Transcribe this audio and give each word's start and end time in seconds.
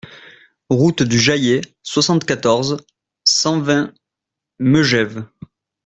Route 0.71 1.03
du 1.03 1.19
Jaillet, 1.19 1.61
soixante-quatorze, 1.83 2.77
cent 3.23 3.61
vingt 3.61 3.93
Megève 4.57 5.27